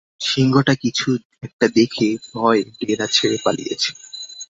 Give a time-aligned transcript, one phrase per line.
[0.21, 1.07] সিংহটা কিছু
[1.43, 3.89] একটা দেখে ভয়ে ডেরা ছেড়ে পালিয়েছে।